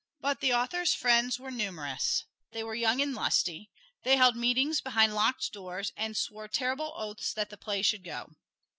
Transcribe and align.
But 0.19 0.39
the 0.41 0.51
author's 0.51 0.95
friends 0.95 1.37
were 1.39 1.51
numerous; 1.51 2.23
they 2.53 2.63
were 2.63 2.73
young 2.73 3.01
and 3.03 3.13
lusty; 3.13 3.69
they 4.01 4.17
held 4.17 4.35
meetings 4.35 4.81
behind 4.81 5.13
locked 5.13 5.53
doors, 5.53 5.91
and 5.95 6.17
swore 6.17 6.47
terrible 6.47 6.95
oaths 6.97 7.31
that 7.33 7.51
the 7.51 7.55
play 7.57 7.83
should 7.83 8.03
go. 8.03 8.31